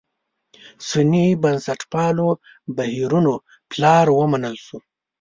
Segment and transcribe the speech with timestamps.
[0.89, 2.27] سني بنسټپالو
[2.75, 3.33] بهیرونو
[3.71, 4.77] پلار ومنل شو.